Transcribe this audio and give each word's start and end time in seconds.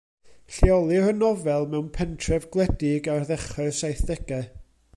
Lleolir 0.53 1.09
y 1.09 1.11
nofel 1.17 1.67
mewn 1.73 1.91
pentref 1.97 2.47
gwledig 2.55 3.11
ar 3.17 3.29
ddechrau'r 3.29 3.77
saithdegau. 3.83 4.49